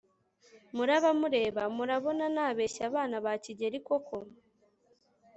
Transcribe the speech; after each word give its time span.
muraba 0.75 1.09
mureba. 1.19 1.63
murabona 1.75 2.25
nabeshya 2.35 2.83
abana 2.89 3.15
ba 3.25 3.33
kigeli 3.43 3.79
koko 3.87 4.17